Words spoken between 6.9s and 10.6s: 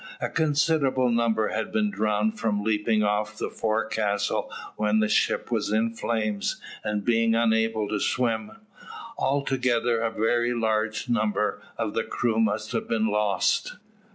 being unable to swim. Altogether a very